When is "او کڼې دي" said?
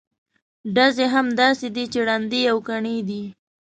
2.51-3.23